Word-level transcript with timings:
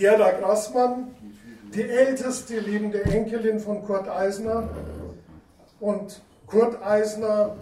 Gerda 0.00 0.30
Grassmann, 0.30 1.14
die 1.74 1.82
älteste 1.82 2.58
lebende 2.58 3.02
Enkelin 3.02 3.60
von 3.60 3.84
Kurt 3.84 4.08
Eisner 4.08 4.66
und 5.78 6.22
Kurt 6.46 6.82
Eisner, 6.82 7.54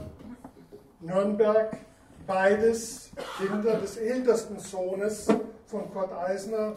Nürnberg, 1.00 1.76
beides 2.28 3.10
Kinder 3.38 3.78
des 3.78 3.96
ältesten 3.96 4.60
Sohnes 4.60 5.26
von 5.66 5.92
Kurt 5.92 6.12
Eisner 6.12 6.76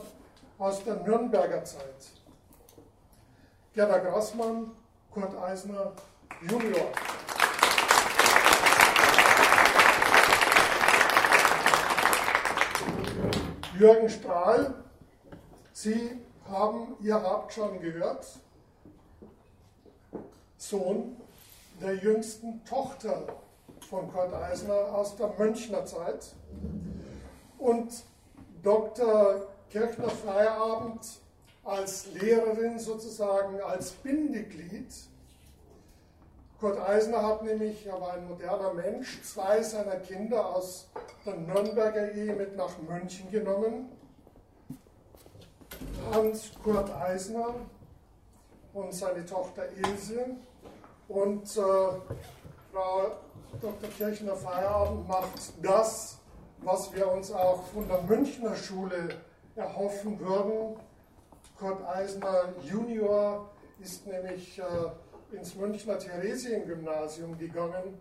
aus 0.57 0.83
der 0.83 0.95
Nürnberger 0.95 1.63
Zeit. 1.63 2.09
Gerda 3.75 3.99
Grassmann, 3.99 4.71
Kurt 5.11 5.37
Eisner, 5.43 5.91
Junior. 6.49 6.87
Jürgen 13.77 14.09
Strahl, 14.09 14.73
Sie 15.81 16.11
haben, 16.47 16.95
ihr 16.99 17.15
habt 17.15 17.53
schon 17.53 17.81
gehört, 17.81 18.27
Sohn 20.55 21.17
der 21.81 21.95
jüngsten 21.95 22.63
Tochter 22.65 23.23
von 23.89 24.11
Kurt 24.13 24.31
Eisner 24.31 24.93
aus 24.93 25.15
der 25.15 25.33
Münchner 25.39 25.83
Zeit. 25.87 26.35
Und 27.57 28.03
Dr. 28.61 29.47
Kirchner 29.71 30.11
Feierabend 30.11 31.19
als 31.63 32.13
Lehrerin 32.13 32.77
sozusagen, 32.77 33.59
als 33.61 33.89
Bindeglied. 33.89 34.93
Kurt 36.59 36.79
Eisner 36.79 37.25
hat 37.25 37.41
nämlich, 37.41 37.87
er 37.87 37.99
war 37.99 38.13
ein 38.13 38.27
moderner 38.27 38.75
Mensch, 38.75 39.19
zwei 39.23 39.63
seiner 39.63 39.95
Kinder 39.95 40.45
aus 40.45 40.89
der 41.25 41.37
Nürnberger 41.37 42.11
Ehe 42.11 42.35
mit 42.35 42.55
nach 42.55 42.77
München 42.87 43.31
genommen. 43.31 43.89
Hans 46.11 46.51
Kurt 46.63 46.89
Eisner 47.01 47.55
und 48.73 48.93
seine 48.93 49.25
Tochter 49.25 49.63
Ilse. 49.77 50.25
Und 51.07 51.43
äh, 51.57 51.61
Frau 52.71 53.11
Dr. 53.61 53.89
Kirchner 53.97 54.35
Feierabend 54.35 55.07
macht 55.07 55.53
das, 55.61 56.19
was 56.61 56.93
wir 56.93 57.11
uns 57.11 57.31
auch 57.31 57.63
von 57.67 57.87
der 57.87 58.01
Münchner 58.03 58.55
Schule 58.55 59.15
erhoffen 59.55 60.19
würden. 60.19 60.77
Kurt 61.57 61.85
Eisner 61.87 62.53
Junior 62.63 63.49
ist 63.81 64.07
nämlich 64.07 64.59
äh, 64.59 65.35
ins 65.35 65.55
Münchner 65.55 65.99
Theresiengymnasium 65.99 67.37
gegangen. 67.37 67.99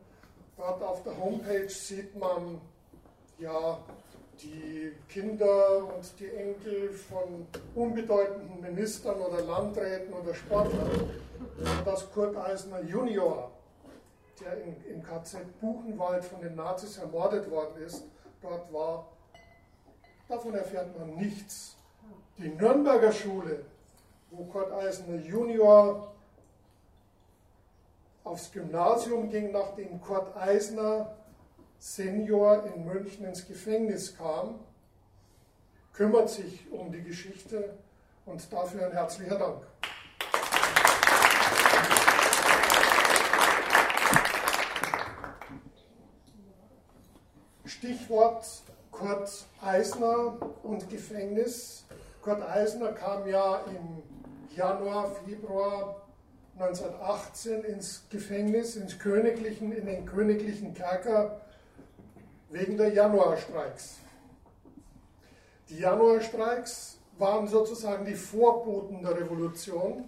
Dort 0.56 0.82
auf 0.82 1.02
der 1.02 1.16
Homepage 1.18 1.68
sieht 1.68 2.14
man 2.16 2.60
ja 3.38 3.78
die 4.42 4.92
Kinder 5.08 5.84
und 5.94 6.18
die 6.18 6.28
Enkel 6.28 6.90
von 6.90 7.46
unbedeutenden 7.74 8.60
Ministern 8.60 9.20
oder 9.20 9.42
Landräten 9.42 10.12
oder 10.12 10.34
Sportlern. 10.34 11.10
Das 11.84 12.10
Kurt 12.12 12.36
Eisner 12.36 12.82
Junior 12.82 13.50
der 14.40 14.62
in, 14.62 14.76
im 14.86 15.02
KZ 15.02 15.60
Buchenwald 15.60 16.24
von 16.24 16.40
den 16.40 16.54
Nazis 16.54 16.98
ermordet 16.98 17.50
worden 17.50 17.82
ist, 17.82 18.04
dort 18.40 18.72
war, 18.72 19.06
davon 20.28 20.54
erfährt 20.54 20.98
man 20.98 21.14
nichts. 21.16 21.76
Die 22.38 22.48
Nürnberger 22.48 23.12
Schule, 23.12 23.64
wo 24.30 24.44
Kurt 24.44 24.72
Eisner 24.72 25.16
Junior 25.16 26.12
aufs 28.24 28.50
Gymnasium 28.50 29.30
ging, 29.30 29.52
nachdem 29.52 30.00
Kurt 30.00 30.34
Eisner 30.36 31.16
Senior 31.80 32.66
in 32.66 32.84
München 32.84 33.24
ins 33.24 33.46
Gefängnis 33.48 34.14
kam, 34.14 34.60
kümmert 35.94 36.28
sich 36.28 36.70
um 36.70 36.92
die 36.92 37.02
Geschichte 37.02 37.74
und 38.26 38.52
dafür 38.52 38.86
ein 38.86 38.92
herzlicher 38.92 39.38
Dank. 39.38 39.62
Stichwort 47.64 48.46
Kurt 48.90 49.46
Eisner 49.62 50.36
und 50.62 50.90
Gefängnis. 50.90 51.86
Kurt 52.20 52.42
Eisner 52.42 52.92
kam 52.92 53.26
ja 53.26 53.64
im 53.68 54.02
Januar, 54.54 55.12
Februar 55.24 56.02
1918 56.58 57.64
ins 57.64 58.02
Gefängnis, 58.10 58.76
ins 58.76 58.98
Königlichen, 58.98 59.72
in 59.72 59.86
den 59.86 60.04
königlichen 60.04 60.74
Kerker 60.74 61.40
wegen 62.50 62.76
der 62.76 62.92
Januarstreiks. 62.92 63.98
Die 65.68 65.78
Januarstreiks 65.78 66.98
waren 67.18 67.46
sozusagen 67.46 68.04
die 68.04 68.14
Vorboten 68.14 69.02
der 69.02 69.16
Revolution. 69.16 70.04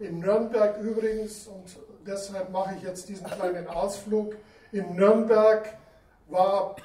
In 0.00 0.18
Nürnberg 0.18 0.78
übrigens, 0.78 1.46
und 1.46 1.78
deshalb 2.06 2.50
mache 2.50 2.74
ich 2.76 2.82
jetzt 2.82 3.08
diesen 3.08 3.26
kleinen 3.26 3.68
Ausflug, 3.68 4.34
in 4.72 4.94
Nürnberg 4.96 5.76
war 6.28 6.76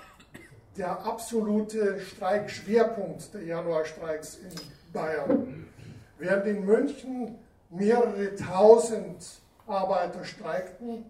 der 0.77 1.06
absolute 1.06 2.00
Streikschwerpunkt 2.01 3.33
der 3.33 3.44
Januarstreiks 3.44 4.38
in 4.38 4.51
Bayern. 4.91 5.67
Während 6.17 6.45
in 6.45 6.66
München 6.66 7.39
mehrere 7.69 8.35
tausend 8.35 9.41
Arbeiter 9.66 10.23
streikten, 10.23 11.06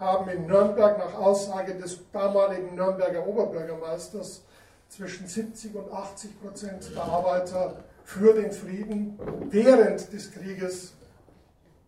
haben 0.00 0.28
in 0.30 0.46
Nürnberg 0.46 0.98
nach 0.98 1.14
Aussage 1.14 1.74
des 1.74 1.98
damaligen 2.10 2.74
Nürnberger 2.74 3.26
Oberbürgermeisters 3.26 4.42
zwischen 4.88 5.26
70 5.26 5.76
und 5.76 5.92
80 5.92 6.42
Prozent 6.42 6.94
der 6.94 7.04
Arbeiter 7.04 7.84
für 8.02 8.32
den 8.34 8.50
Frieden 8.50 9.18
während 9.50 10.12
des 10.12 10.32
Krieges 10.32 10.94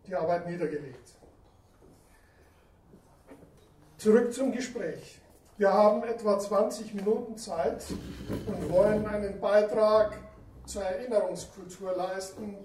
die 0.07 0.15
Arbeit 0.15 0.47
niedergelegt. 0.47 1.11
Zurück 3.97 4.33
zum 4.33 4.51
Gespräch. 4.51 5.19
Wir 5.57 5.73
haben 5.73 6.03
etwa 6.03 6.39
20 6.39 6.93
Minuten 6.93 7.37
Zeit 7.37 7.85
und 8.47 8.71
wollen 8.71 9.05
einen 9.07 9.39
Beitrag 9.39 10.17
zur 10.65 10.83
Erinnerungskultur 10.83 11.95
leisten. 11.95 12.57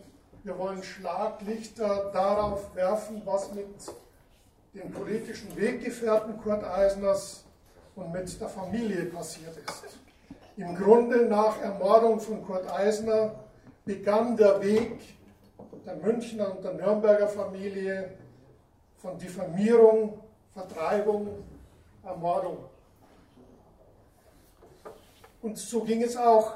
Wir 0.42 0.58
wollen 0.58 0.82
Schlaglichter 0.82 2.10
darauf 2.12 2.75
werfen, 2.75 3.22
was 3.25 3.53
mit 3.54 3.66
den 4.78 4.93
politischen 4.93 5.56
Weggefährten 5.56 6.41
Kurt 6.41 6.62
Eisners 6.65 7.44
und 7.97 8.12
mit 8.12 8.41
der 8.41 8.49
Familie 8.49 9.06
passiert 9.06 9.56
ist. 9.56 9.99
Im 10.56 10.75
Grunde 10.77 11.27
nach 11.27 11.61
Ermordung 11.61 12.21
von 12.21 12.44
Kurt 12.44 12.71
Eisner 12.72 13.34
begann 13.84 14.37
der 14.37 14.61
Weg 14.62 15.00
der 15.84 15.97
Münchner 15.97 16.55
und 16.55 16.65
der 16.65 16.75
Nürnberger 16.75 17.28
Familie 17.28 18.12
von 18.99 19.19
Diffamierung, 19.19 20.21
Vertreibung, 20.53 21.28
Ermordung. 22.05 22.59
Und 25.43 25.56
so 25.59 25.83
ging 25.83 26.03
es 26.03 26.17
auch 26.17 26.55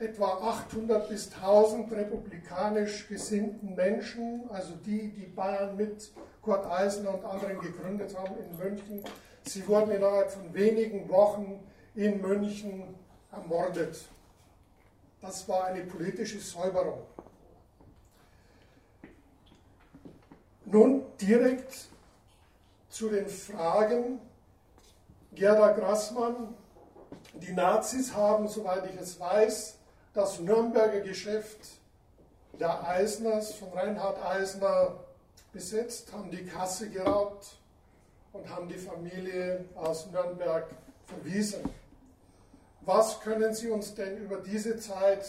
etwa 0.00 0.26
800 0.26 1.08
bis 1.08 1.30
1000 1.34 1.92
republikanisch 1.92 3.06
gesinnten 3.06 3.74
Menschen, 3.74 4.48
also 4.50 4.74
die, 4.74 5.08
die 5.08 5.26
Bayern 5.26 5.76
mit 5.76 6.10
Kurt 6.40 6.66
Eisner 6.66 7.14
und 7.14 7.24
anderen 7.24 7.60
gegründet 7.60 8.16
haben 8.16 8.34
in 8.38 8.56
München. 8.56 9.04
Sie 9.44 9.66
wurden 9.68 9.90
innerhalb 9.90 10.30
von 10.30 10.52
wenigen 10.54 11.08
Wochen 11.10 11.62
in 11.94 12.20
München 12.22 12.94
ermordet. 13.30 14.08
Das 15.20 15.46
war 15.48 15.66
eine 15.66 15.84
politische 15.84 16.40
Säuberung. 16.40 17.02
Nun 20.64 21.02
direkt 21.20 21.88
zu 22.88 23.10
den 23.10 23.28
Fragen. 23.28 24.18
Gerda 25.34 25.72
Grassmann 25.72 26.54
die 27.34 27.52
Nazis 27.52 28.14
haben, 28.14 28.48
soweit 28.48 28.84
ich 28.92 29.00
es 29.00 29.18
weiß, 29.18 29.79
das 30.14 30.40
Nürnberger 30.40 31.00
Geschäft 31.00 31.58
der 32.58 32.86
Eisners, 32.86 33.54
von 33.54 33.72
Reinhard 33.72 34.22
Eisner, 34.24 34.96
besetzt, 35.52 36.12
haben 36.12 36.30
die 36.30 36.44
Kasse 36.44 36.90
geraubt 36.90 37.56
und 38.32 38.48
haben 38.48 38.68
die 38.68 38.78
Familie 38.78 39.64
aus 39.74 40.06
Nürnberg 40.10 40.68
verwiesen. 41.06 41.60
Was 42.82 43.20
können 43.20 43.54
Sie 43.54 43.68
uns 43.68 43.94
denn 43.94 44.16
über 44.18 44.38
diese 44.38 44.78
Zeit 44.78 45.28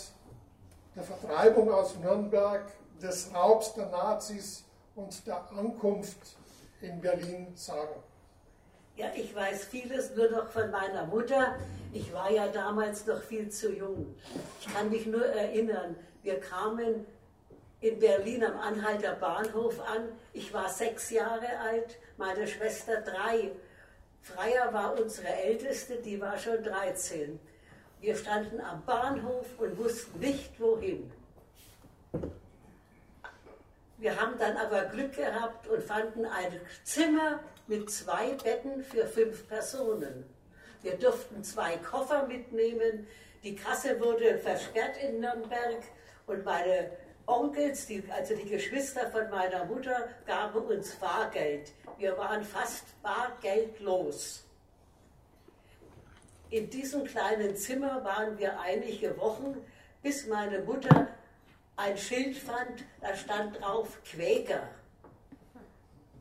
der 0.95 1.04
Vertreibung 1.04 1.72
aus 1.72 1.95
Nürnberg, 1.98 2.63
des 3.01 3.34
Raubs 3.34 3.74
der 3.74 3.88
Nazis 3.88 4.63
und 4.95 5.25
der 5.25 5.51
Ankunft 5.51 6.18
in 6.81 7.01
Berlin 7.01 7.48
sagen? 7.56 7.95
Ja, 8.97 9.07
ich 9.15 9.33
weiß 9.33 9.65
vieles 9.65 10.15
nur 10.15 10.29
noch 10.29 10.49
von 10.49 10.69
meiner 10.69 11.05
Mutter. 11.05 11.55
Ich 11.93 12.13
war 12.13 12.29
ja 12.31 12.47
damals 12.47 13.05
noch 13.05 13.21
viel 13.21 13.49
zu 13.49 13.71
jung. 13.73 14.15
Ich 14.59 14.73
kann 14.73 14.89
mich 14.89 15.05
nur 15.05 15.25
erinnern, 15.25 15.95
wir 16.23 16.39
kamen 16.39 17.05
in 17.79 17.99
Berlin 17.99 18.43
am 18.43 18.59
Anhalter 18.59 19.15
Bahnhof 19.15 19.79
an. 19.79 20.09
Ich 20.33 20.53
war 20.53 20.69
sechs 20.69 21.09
Jahre 21.09 21.47
alt, 21.59 21.97
meine 22.17 22.47
Schwester 22.47 23.01
drei. 23.01 23.51
Freier 24.21 24.71
war 24.71 24.99
unsere 24.99 25.27
Älteste, 25.27 25.95
die 25.95 26.21
war 26.21 26.38
schon 26.38 26.63
13. 26.63 27.39
Wir 28.01 28.15
standen 28.15 28.61
am 28.61 28.85
Bahnhof 28.85 29.47
und 29.57 29.77
wussten 29.77 30.19
nicht 30.19 30.59
wohin. 30.59 31.11
Wir 33.97 34.19
haben 34.19 34.38
dann 34.39 34.57
aber 34.57 34.85
Glück 34.85 35.15
gehabt 35.15 35.67
und 35.67 35.83
fanden 35.83 36.25
ein 36.25 36.59
Zimmer 36.83 37.39
mit 37.68 37.90
zwei 37.90 38.34
Betten 38.44 38.84
für 38.84 39.06
fünf 39.06 39.48
Personen. 39.48 40.25
Wir 40.81 40.98
durften 40.98 41.44
zwei 41.44 41.78
Koffer 41.78 42.28
mitnehmen. 42.28 43.08
Die 43.44 43.56
Kasse 43.56 44.00
wurde 44.00 44.38
versperrt 44.38 44.98
in 44.98 45.19
Nürnberg 45.19 45.84
und 46.28 46.44
meine 46.44 46.92
Onkels, 47.25 47.86
die, 47.86 48.04
also 48.12 48.36
die 48.36 48.50
Geschwister 48.50 49.10
von 49.12 49.30
meiner 49.30 49.66
Mutter, 49.66 50.10
gaben 50.25 50.62
uns 50.66 50.94
Fahrgeld. 50.94 51.72
Wir 51.98 52.18
waren 52.18 52.44
fast 52.44 52.84
bargeldlos. 53.02 54.44
In 56.50 56.69
diesem 56.69 57.06
kleinen 57.06 57.56
Zimmer 57.56 58.04
waren 58.04 58.38
wir 58.38 58.60
einige 58.60 59.18
Wochen, 59.18 59.56
bis 60.02 60.28
meine 60.28 60.60
Mutter 60.60 61.08
ein 61.78 61.98
Schild 61.98 62.38
fand, 62.38 62.84
da 63.00 63.16
stand 63.16 63.60
drauf 63.60 63.98
Quäker. 64.04 64.68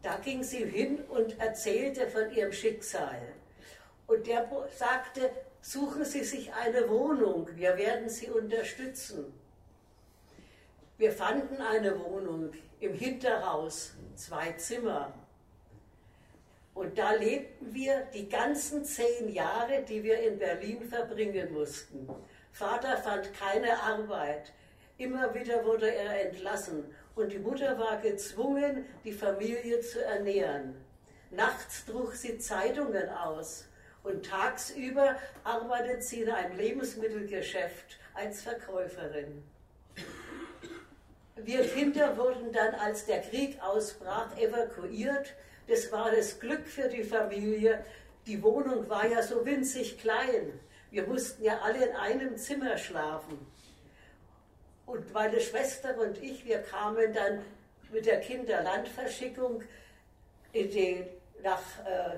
Da 0.03 0.17
ging 0.17 0.43
sie 0.43 0.65
hin 0.65 1.01
und 1.09 1.39
erzählte 1.39 2.09
von 2.09 2.31
ihrem 2.31 2.53
Schicksal. 2.53 3.21
Und 4.07 4.27
der 4.27 4.49
sagte, 4.77 5.31
suchen 5.61 6.05
Sie 6.05 6.25
sich 6.25 6.53
eine 6.53 6.89
Wohnung, 6.89 7.49
wir 7.55 7.77
werden 7.77 8.09
Sie 8.09 8.29
unterstützen. 8.29 9.33
Wir 10.99 11.13
fanden 11.13 11.57
eine 11.63 11.99
Wohnung 11.99 12.51
im 12.81 12.95
Hinterhaus, 12.95 13.93
zwei 14.17 14.53
Zimmer. 14.53 15.13
Und 16.75 16.99
da 16.99 17.13
lebten 17.13 17.75
wir 17.75 18.07
die 18.15 18.29
ganzen 18.29 18.85
zehn 18.85 19.29
Jahre, 19.29 19.83
die 19.83 20.03
wir 20.03 20.21
in 20.21 20.39
Berlin 20.39 20.83
verbringen 20.83 21.53
mussten. 21.53 22.09
Vater 22.53 22.97
fand 22.99 23.33
keine 23.35 23.83
Arbeit. 23.83 24.53
Immer 24.99 25.35
wieder 25.35 25.65
wurde 25.65 25.95
er 25.95 26.27
entlassen. 26.27 26.85
Und 27.21 27.33
die 27.33 27.39
Mutter 27.39 27.79
war 27.79 28.01
gezwungen, 28.01 28.87
die 29.05 29.13
Familie 29.13 29.81
zu 29.81 30.03
ernähren. 30.03 30.75
Nachts 31.31 31.85
trug 31.85 32.15
sie 32.15 32.39
Zeitungen 32.39 33.11
aus. 33.11 33.67
Und 34.03 34.25
tagsüber 34.25 35.17
arbeitet 35.45 36.03
sie 36.03 36.23
in 36.23 36.31
einem 36.31 36.57
Lebensmittelgeschäft 36.57 37.99
als 38.15 38.41
Verkäuferin. 38.41 39.43
Wir 41.37 41.63
Kinder 41.69 42.17
wurden 42.17 42.53
dann, 42.53 42.75
als 42.77 43.05
der 43.05 43.21
Krieg 43.21 43.61
ausbrach, 43.63 44.35
evakuiert. 44.39 45.35
Das 45.69 45.93
war 45.93 46.11
das 46.11 46.41
Glück 46.41 46.67
für 46.67 46.89
die 46.89 47.05
Familie. 47.05 47.85
Die 48.27 48.43
Wohnung 48.43 48.89
war 48.89 49.07
ja 49.07 49.23
so 49.23 49.45
winzig 49.45 49.99
klein. 49.99 50.59
Wir 50.91 51.07
mussten 51.07 51.45
ja 51.45 51.59
alle 51.59 51.85
in 51.85 51.97
einem 51.97 52.37
Zimmer 52.39 52.79
schlafen. 52.79 53.47
Und 54.91 55.13
meine 55.13 55.41
Schwester 55.41 55.97
und 56.01 56.21
ich, 56.21 56.45
wir 56.45 56.63
kamen 56.63 57.15
dann 57.15 57.45
mit 57.93 58.07
der 58.07 58.19
Kinderlandverschickung 58.19 59.63
in 60.53 60.69
die, 60.69 61.05
nach, 61.45 61.63
äh, 61.87 62.17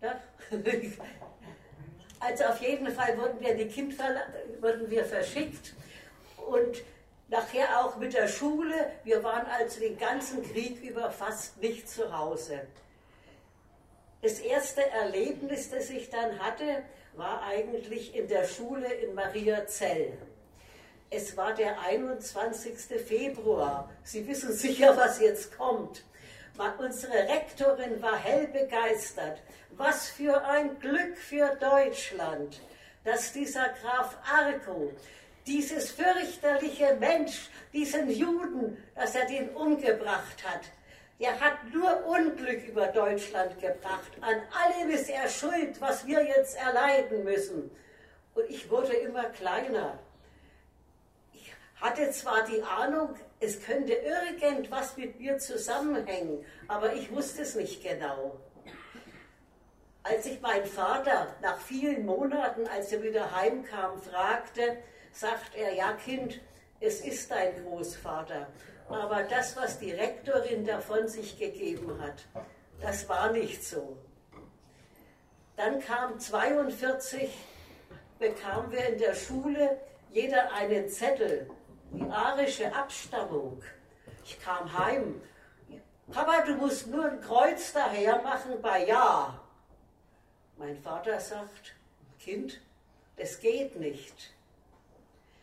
nach 0.00 0.14
also 2.20 2.44
auf 2.44 2.60
jeden 2.60 2.92
Fall 2.92 3.18
wurden 3.18 3.40
wir 3.40 3.56
die 3.56 3.66
Kind 3.66 3.98
wurden 4.60 4.88
wir 4.88 5.04
verschickt 5.04 5.74
und 6.36 6.80
nachher 7.28 7.84
auch 7.84 7.96
mit 7.96 8.14
der 8.14 8.28
Schule. 8.28 8.92
Wir 9.02 9.24
waren 9.24 9.46
also 9.46 9.80
den 9.80 9.98
ganzen 9.98 10.44
Krieg 10.44 10.80
über 10.80 11.10
fast 11.10 11.60
nicht 11.60 11.90
zu 11.90 12.16
Hause. 12.16 12.60
Das 14.20 14.38
erste 14.38 14.88
Erlebnis, 14.90 15.70
das 15.70 15.90
ich 15.90 16.08
dann 16.08 16.38
hatte, 16.38 16.84
war 17.16 17.42
eigentlich 17.42 18.14
in 18.14 18.28
der 18.28 18.46
Schule 18.46 18.86
in 18.86 19.16
Mariazell. 19.16 20.16
Es 21.14 21.36
war 21.36 21.52
der 21.52 21.78
21. 21.78 22.74
Februar. 23.06 23.90
Sie 24.02 24.26
wissen 24.26 24.50
sicher, 24.50 24.96
was 24.96 25.20
jetzt 25.20 25.54
kommt. 25.58 26.04
Unsere 26.78 27.28
Rektorin 27.28 28.00
war 28.00 28.16
hell 28.16 28.46
begeistert. 28.46 29.42
Was 29.72 30.08
für 30.08 30.42
ein 30.42 30.78
Glück 30.78 31.18
für 31.18 31.54
Deutschland, 31.60 32.62
dass 33.04 33.30
dieser 33.34 33.68
Graf 33.82 34.16
Arco 34.24 34.90
dieses 35.46 35.90
fürchterliche 35.90 36.96
Mensch, 36.98 37.50
diesen 37.74 38.08
Juden, 38.08 38.82
dass 38.94 39.14
er 39.14 39.26
den 39.26 39.50
umgebracht 39.50 40.42
hat, 40.46 40.62
der 41.20 41.38
hat 41.38 41.58
nur 41.74 42.06
Unglück 42.06 42.66
über 42.68 42.86
Deutschland 42.86 43.60
gebracht. 43.60 44.12
An 44.22 44.40
allem 44.50 44.90
ist 44.90 45.10
er 45.10 45.28
schuld, 45.28 45.78
was 45.78 46.06
wir 46.06 46.24
jetzt 46.24 46.56
erleiden 46.56 47.22
müssen. 47.24 47.70
Und 48.34 48.48
ich 48.48 48.70
wurde 48.70 48.94
immer 48.94 49.24
kleiner. 49.24 49.98
Hatte 51.82 52.12
zwar 52.12 52.44
die 52.44 52.62
Ahnung, 52.62 53.16
es 53.40 53.60
könnte 53.60 53.92
irgendwas 53.92 54.96
mit 54.96 55.18
mir 55.18 55.38
zusammenhängen, 55.38 56.44
aber 56.68 56.92
ich 56.94 57.10
wusste 57.10 57.42
es 57.42 57.56
nicht 57.56 57.82
genau. 57.82 58.38
Als 60.04 60.26
ich 60.26 60.40
meinen 60.40 60.66
Vater 60.66 61.34
nach 61.42 61.58
vielen 61.58 62.06
Monaten, 62.06 62.68
als 62.68 62.92
er 62.92 63.02
wieder 63.02 63.34
heimkam, 63.34 64.00
fragte, 64.00 64.76
sagt 65.10 65.56
er, 65.56 65.74
ja 65.74 65.92
Kind, 65.94 66.40
es 66.78 67.00
ist 67.00 67.32
dein 67.32 67.64
Großvater. 67.64 68.46
Aber 68.88 69.24
das, 69.24 69.56
was 69.56 69.80
die 69.80 69.90
Rektorin 69.90 70.64
davon 70.64 71.08
sich 71.08 71.36
gegeben 71.36 72.00
hat, 72.00 72.44
das 72.80 73.08
war 73.08 73.32
nicht 73.32 73.64
so. 73.64 73.96
Dann 75.56 75.80
kam 75.80 76.20
42, 76.20 77.28
bekamen 78.20 78.70
wir 78.70 78.86
in 78.86 78.98
der 78.98 79.14
Schule 79.14 79.80
jeder 80.12 80.52
einen 80.52 80.88
Zettel, 80.88 81.50
die 81.92 82.10
arische 82.10 82.74
Abstammung. 82.74 83.62
Ich 84.24 84.40
kam 84.40 84.72
heim. 84.78 85.20
Papa, 86.10 86.42
du 86.42 86.54
musst 86.54 86.86
nur 86.88 87.10
ein 87.10 87.20
Kreuz 87.20 87.72
daher 87.72 88.20
machen 88.22 88.60
bei 88.60 88.86
Ja. 88.86 89.40
Mein 90.56 90.80
Vater 90.82 91.18
sagt, 91.20 91.74
Kind, 92.20 92.60
es 93.16 93.40
geht 93.40 93.78
nicht. 93.78 94.32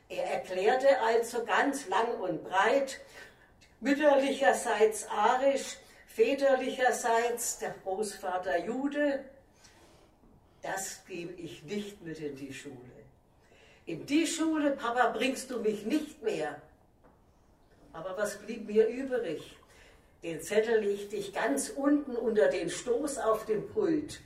Er 0.08 0.26
erklärte 0.26 1.00
also 1.02 1.46
ganz 1.46 1.88
lang 1.88 2.20
und 2.20 2.44
breit, 2.44 3.00
mütterlicherseits 3.80 5.08
arisch, 5.10 5.78
väterlicherseits 6.08 7.60
der 7.60 7.76
Großvater 7.84 8.66
Jude, 8.66 9.24
das 10.62 11.06
gebe 11.06 11.34
ich 11.34 11.64
nicht 11.64 12.02
mit 12.02 12.20
in 12.20 12.36
die 12.36 12.54
Schule. 12.54 12.99
In 13.90 14.06
die 14.06 14.28
Schule, 14.28 14.70
Papa, 14.70 15.08
bringst 15.08 15.50
du 15.50 15.62
mich 15.62 15.84
nicht 15.84 16.22
mehr. 16.22 16.62
Aber 17.92 18.16
was 18.16 18.38
blieb 18.38 18.68
mir 18.68 18.88
übrig? 18.88 19.58
Den 20.22 20.44
Zettel 20.44 20.82
legte 20.82 21.16
ich 21.16 21.34
ganz 21.34 21.70
unten 21.70 22.16
unter 22.16 22.50
den 22.50 22.70
Stoß 22.70 23.18
auf 23.18 23.48
dem 23.48 23.68
Pult. 23.70 24.22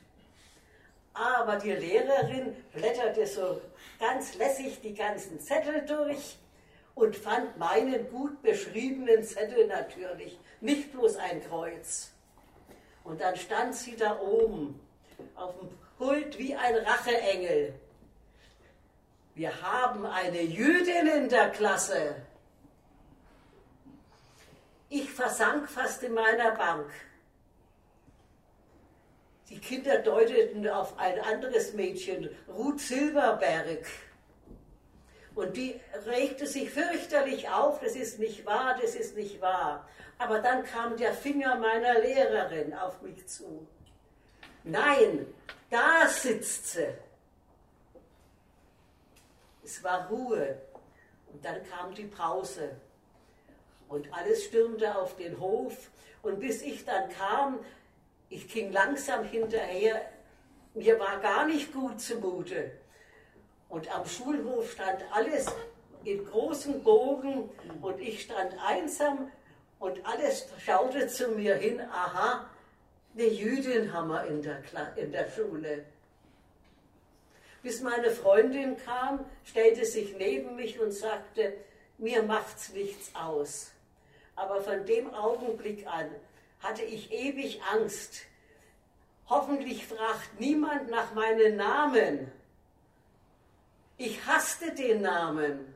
Aber 1.14 1.56
die 1.56 1.72
Lehrerin 1.72 2.54
blätterte 2.74 3.26
so 3.26 3.62
ganz 4.02 4.36
lässig 4.36 4.82
die 4.82 4.94
ganzen 4.94 5.40
Zettel 5.40 5.86
durch 5.86 6.38
und 6.94 7.16
fand 7.16 7.58
meinen 7.58 8.10
gut 8.10 8.42
beschriebenen 8.42 9.24
Zettel 9.24 9.68
natürlich, 9.68 10.38
nicht 10.60 10.92
bloß 10.92 11.16
ein 11.16 11.42
Kreuz. 11.42 12.12
Und 13.06 13.22
dann 13.22 13.38
stand 13.38 13.74
sie 13.76 13.96
da 13.96 14.20
oben 14.20 14.78
auf 15.36 15.58
dem 15.58 15.70
Pult 15.98 16.38
wie 16.38 16.54
ein 16.54 16.76
Racheengel. 16.76 17.76
Wir 19.36 19.62
haben 19.64 20.06
eine 20.06 20.42
Jüdin 20.42 21.08
in 21.08 21.30
der 21.30 21.50
Klasse. 21.50 22.16
Ich 24.90 25.10
versank 25.12 25.68
fast 25.68 26.04
in 26.04 26.14
meiner 26.14 26.52
Bank. 26.52 26.92
Die 29.50 29.58
Kinder 29.60 30.00
deuteten 30.00 30.68
auf 30.70 31.00
ein 31.00 31.20
anderes 31.20 31.74
Mädchen, 31.74 32.30
Ruth 32.48 32.80
Silberberg. 32.80 33.88
Und 35.34 35.58
die 35.58 35.80
regte 36.06 36.46
sich 36.46 36.70
fürchterlich 36.70 37.50
auf, 37.50 37.80
das 37.80 37.96
ist 37.96 38.20
nicht 38.20 38.46
wahr, 38.46 38.78
das 38.80 38.94
ist 38.94 39.16
nicht 39.18 39.42
wahr. 39.42 39.90
Aber 40.20 40.40
dann 40.40 40.64
kam 40.64 40.96
der 40.96 41.14
Finger 41.14 41.56
meiner 41.56 42.00
Lehrerin 42.00 42.76
auf 42.76 43.02
mich 43.02 43.28
zu. 43.28 43.68
Nein, 44.64 45.26
da 45.72 46.08
sitzt 46.08 46.74
sie. 46.74 46.94
Es 49.64 49.84
war 49.84 50.10
Ruhe. 50.10 50.58
Und 51.32 51.44
dann 51.44 51.64
kam 51.70 51.94
die 51.94 52.06
Pause. 52.06 52.76
Und 53.88 54.12
alles 54.14 54.46
stürmte 54.46 54.96
auf 54.98 55.16
den 55.16 55.40
Hof. 55.40 55.90
Und 56.22 56.40
bis 56.40 56.62
ich 56.62 56.86
dann 56.86 57.10
kam, 57.10 57.60
ich 58.30 58.48
ging 58.52 58.72
langsam 58.72 59.24
hinterher. 59.24 60.02
Mir 60.74 61.00
war 61.00 61.20
gar 61.20 61.46
nicht 61.46 61.72
gut 61.72 62.02
zumute. 62.02 62.72
Und 63.70 63.94
am 63.94 64.06
Schulhof 64.06 64.72
stand 64.72 65.04
alles 65.12 65.48
in 66.04 66.26
großen 66.26 66.84
Bogen 66.84 67.50
und 67.82 68.00
ich 68.00 68.24
stand 68.24 68.54
einsam 68.66 69.32
und 69.80 70.06
alles 70.06 70.48
schaute 70.64 71.08
zu 71.08 71.30
mir 71.30 71.56
hin. 71.56 71.82
Aha, 71.82 72.50
eine 73.14 73.28
Jüdin 73.28 73.94
haben 73.94 74.10
wir 74.10 74.26
in 74.26 74.42
der, 74.42 74.62
in 74.96 75.12
der 75.12 75.30
Schule. 75.30 75.86
Bis 77.64 77.82
meine 77.82 78.12
Freundin 78.12 78.78
kam, 78.78 79.26
stellte 79.46 79.86
sich 79.86 80.16
neben 80.18 80.56
mich 80.56 80.80
und 80.80 80.92
sagte, 80.92 81.54
mir 81.98 82.22
macht's 82.22 82.70
nichts 82.74 83.16
aus. 83.16 83.72
Aber 84.36 84.62
von 84.62 84.86
dem 84.86 85.14
Augenblick 85.14 85.88
an 85.88 86.10
hatte 86.60 86.84
ich 86.84 87.12
ewig 87.12 87.62
Angst. 87.72 88.24
Hoffentlich 89.30 89.88
fragt 89.88 90.40
niemand 90.40 90.90
nach 90.90 91.14
meinem 91.14 91.56
Namen. 91.56 92.32
Ich 93.98 94.26
hasste 94.26 94.74
den 94.74 95.02
Namen 95.02 95.74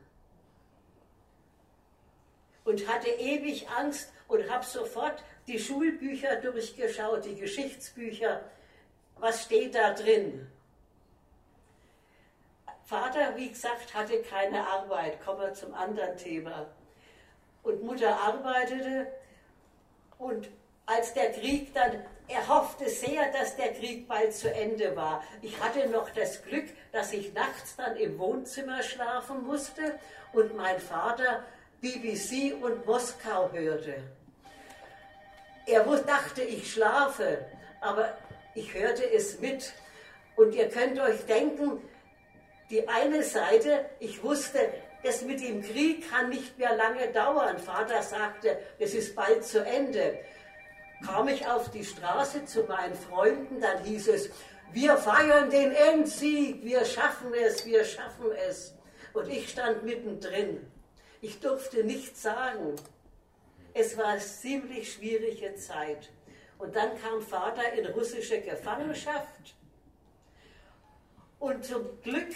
und 2.66 2.86
hatte 2.88 3.10
ewig 3.10 3.70
Angst 3.70 4.12
und 4.28 4.50
habe 4.50 4.66
sofort 4.66 5.24
die 5.48 5.60
Schulbücher 5.60 6.36
durchgeschaut, 6.38 7.24
die 7.24 7.36
Geschichtsbücher. 7.36 8.42
Was 9.20 9.44
steht 9.44 9.76
da 9.76 9.94
drin? 9.94 10.48
Vater, 12.88 13.36
wie 13.36 13.50
gesagt, 13.50 13.94
hatte 13.94 14.22
keine 14.22 14.66
Arbeit. 14.66 15.22
Kommen 15.26 15.42
wir 15.42 15.54
zum 15.54 15.74
anderen 15.74 16.16
Thema. 16.16 16.68
Und 17.62 17.84
Mutter 17.84 18.18
arbeitete 18.18 19.08
und 20.18 20.48
als 20.86 21.14
der 21.14 21.34
Krieg 21.34 21.74
dann, 21.74 22.06
er 22.30 22.48
hoffte 22.48 22.90
sehr, 22.90 23.30
dass 23.34 23.58
der 23.58 23.74
Krieg 23.74 24.08
bald 24.08 24.34
zu 24.34 24.50
Ende 24.54 24.96
war. 24.96 25.22
Ich 25.42 25.62
hatte 25.62 25.90
noch 25.90 26.10
das 26.12 26.42
Glück, 26.44 26.64
dass 26.94 27.12
ich 27.12 27.34
nachts 27.34 27.76
dann 27.76 27.98
im 27.98 28.18
Wohnzimmer 28.18 28.82
schlafen 28.82 29.46
musste 29.46 30.00
und 30.32 30.56
mein 30.56 30.80
Vater 30.80 31.44
BBC 31.82 32.56
und 32.62 32.86
Moskau 32.86 33.52
hörte. 33.52 33.96
Er 35.66 35.84
dachte, 35.84 36.42
ich 36.42 36.72
schlafe, 36.72 37.46
aber 37.82 38.18
ich 38.56 38.74
hörte 38.74 39.04
es 39.12 39.42
mit. 39.42 39.74
Und 40.38 40.56
ihr 40.56 40.70
könnt 40.70 40.98
euch 41.00 41.26
denken, 41.26 41.82
die 42.70 42.88
eine 42.88 43.24
Seite, 43.24 43.86
ich 44.00 44.24
wusste, 44.24 44.60
das 45.04 45.22
mit 45.22 45.42
dem 45.42 45.62
Krieg 45.62 46.10
kann 46.10 46.30
nicht 46.30 46.58
mehr 46.58 46.76
lange 46.76 47.08
dauern. 47.14 47.58
Vater 47.58 48.02
sagte, 48.02 48.58
es 48.80 48.94
ist 48.94 49.16
bald 49.16 49.46
zu 49.46 49.64
Ende. 49.64 50.20
Kam 51.06 51.28
ich 51.28 51.48
auf 51.48 51.70
die 51.72 51.86
Straße 51.86 52.46
zu 52.46 52.64
meinen 52.64 52.96
Freunden, 52.96 53.62
dann 53.62 53.84
hieß 53.84 54.08
es, 54.10 54.30
wir 54.74 54.98
feiern 54.98 55.50
den 55.50 55.72
Endsieg, 55.72 56.64
wir 56.64 56.84
schaffen 56.84 57.34
es, 57.34 57.66
wir 57.66 57.86
schaffen 57.86 58.32
es. 58.50 58.74
Und 59.14 59.30
ich 59.30 59.50
stand 59.50 59.84
mittendrin. 59.84 60.70
Ich 61.22 61.40
durfte 61.40 61.84
nichts 61.84 62.22
sagen. 62.22 62.76
Es 63.74 63.98
war 63.98 64.08
eine 64.08 64.22
ziemlich 64.22 64.94
schwierige 64.94 65.56
Zeit. 65.56 66.10
Und 66.58 66.76
dann 66.76 67.00
kam 67.02 67.22
Vater 67.22 67.74
in 67.74 67.86
russische 67.88 68.42
Gefangenschaft. 68.42 69.56
Und 71.40 71.64
zum 71.64 72.02
Glück 72.02 72.34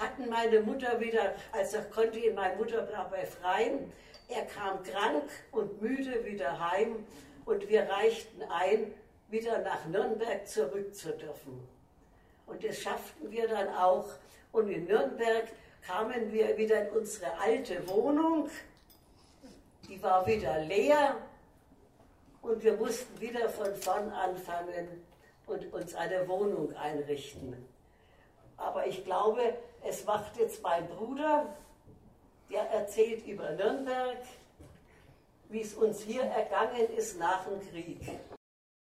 hatten 0.00 0.28
meine 0.28 0.60
Mutter 0.60 0.98
wieder, 0.98 1.34
also 1.52 1.78
konnte 1.94 2.18
ihn 2.18 2.34
meine 2.34 2.56
Mutter 2.56 2.82
befreien. 2.82 3.92
Er 4.28 4.46
kam 4.46 4.82
krank 4.82 5.28
und 5.52 5.80
müde 5.82 6.24
wieder 6.24 6.58
heim 6.70 7.04
und 7.44 7.68
wir 7.68 7.82
reichten 7.82 8.42
ein, 8.44 8.94
wieder 9.28 9.58
nach 9.58 9.84
Nürnberg 9.86 10.46
zurück 10.48 10.94
zu 10.94 11.12
dürfen. 11.12 11.68
Und 12.46 12.64
das 12.64 12.78
schafften 12.78 13.30
wir 13.30 13.46
dann 13.46 13.68
auch. 13.68 14.06
Und 14.52 14.68
in 14.68 14.86
Nürnberg 14.86 15.48
kamen 15.82 16.32
wir 16.32 16.56
wieder 16.56 16.88
in 16.88 16.96
unsere 16.96 17.38
alte 17.38 17.86
Wohnung. 17.88 18.48
Die 19.88 20.02
war 20.02 20.26
wieder 20.26 20.58
leer 20.64 21.16
und 22.42 22.62
wir 22.62 22.74
mussten 22.74 23.20
wieder 23.20 23.48
von 23.48 23.74
vorn 23.76 24.10
anfangen 24.10 25.04
und 25.46 25.72
uns 25.72 25.94
eine 25.94 26.26
Wohnung 26.28 26.74
einrichten. 26.76 27.56
Aber 28.56 28.86
ich 28.86 29.04
glaube, 29.04 29.54
es 29.82 30.04
macht 30.04 30.36
jetzt 30.36 30.62
mein 30.62 30.86
Bruder, 30.88 31.46
der 32.50 32.62
erzählt 32.70 33.26
über 33.26 33.50
Nürnberg, 33.52 34.18
wie 35.48 35.60
es 35.60 35.74
uns 35.74 36.02
hier 36.02 36.22
ergangen 36.22 36.88
ist 36.96 37.18
nach 37.18 37.44
dem 37.44 37.60
Krieg. 37.70 38.00